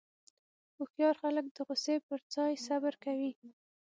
[0.77, 3.31] هوښیار خلک د غوسې پر ځای صبر کوي.